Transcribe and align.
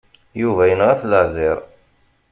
Yuba 0.41 0.63
yenɣa-t 0.69 1.01
leɛziṛ. 1.11 1.57